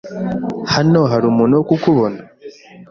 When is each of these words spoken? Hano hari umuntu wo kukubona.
Hano 0.73 0.99
hari 1.11 1.25
umuntu 1.27 1.53
wo 1.57 1.63
kukubona. 1.69 2.19